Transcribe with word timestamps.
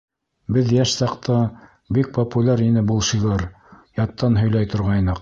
—Беҙ 0.55 0.71
йәш 0.77 0.93
саҡта 1.01 1.35
бик 1.99 2.11
популяр 2.17 2.67
ине 2.71 2.85
был 2.91 3.07
шиғыр, 3.11 3.49
яттан 4.05 4.45
һөйләй 4.45 4.73
торғайныҡ. 4.77 5.09